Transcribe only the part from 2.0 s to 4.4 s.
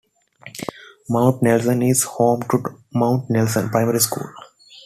home to Mount Nelson Primary School.